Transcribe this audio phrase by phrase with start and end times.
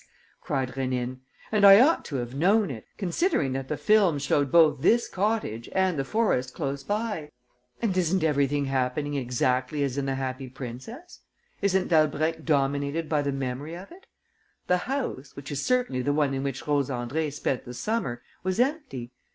[0.41, 1.19] cried Rénine.
[1.51, 5.69] "And I ought to have known it, considering that the film showed both this cottage
[5.73, 7.29] and the forest close by.
[7.83, 11.19] And isn't everything happening exactly as in The Happy Princess?
[11.61, 14.07] Isn't Dalbrèque dominated by the memory of it?
[14.65, 18.59] The house, which is certainly the one in which Rose Andrée spent the summer, was
[18.59, 19.11] empty.